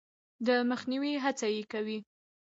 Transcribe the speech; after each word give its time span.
د 0.45 0.47
مخنیوي 0.69 1.13
هڅه 1.23 1.47
یې 1.55 1.63
کوي. 1.71 1.99